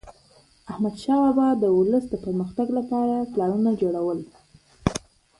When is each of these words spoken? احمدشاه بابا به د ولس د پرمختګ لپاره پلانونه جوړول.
احمدشاه 0.71 1.19
بابا 1.23 1.47
به 1.59 1.59
د 1.61 1.63
ولس 1.79 2.05
د 2.09 2.13
پرمختګ 2.25 2.67
لپاره 2.79 3.15
پلانونه 3.33 3.71
جوړول. 3.81 4.19